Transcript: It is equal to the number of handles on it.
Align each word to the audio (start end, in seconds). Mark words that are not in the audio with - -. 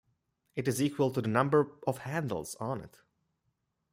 It 0.55 0.67
is 0.67 0.81
equal 0.81 1.11
to 1.11 1.21
the 1.21 1.27
number 1.27 1.73
of 1.85 1.99
handles 1.99 2.55
on 2.55 2.81
it. 2.81 3.03